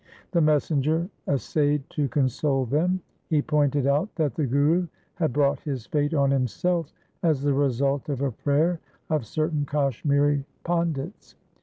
[0.31, 3.01] The messenger essayed to console them.
[3.27, 8.09] He pointed out that the Guru had brought his fate on himself as the result
[8.09, 8.79] of a prayer
[9.11, 11.35] of certain Kashmiri pandits.